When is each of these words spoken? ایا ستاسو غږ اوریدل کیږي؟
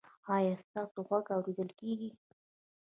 ایا 0.35 0.53
ستاسو 0.63 0.99
غږ 1.07 1.25
اوریدل 1.35 1.69
کیږي؟ 1.79 2.09